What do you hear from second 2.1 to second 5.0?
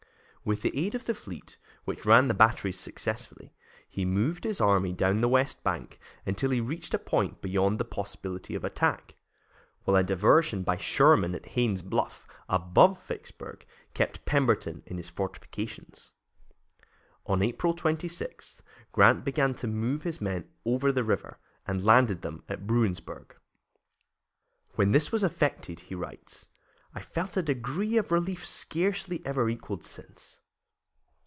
the batteries successfully, he moved his army